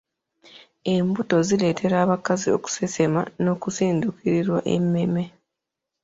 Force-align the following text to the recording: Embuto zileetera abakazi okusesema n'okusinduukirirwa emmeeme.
Embuto 0.95 1.35
zileetera 1.47 1.95
abakazi 2.05 2.47
okusesema 2.57 3.21
n'okusinduukirirwa 3.41 4.59
emmeeme. 4.75 5.23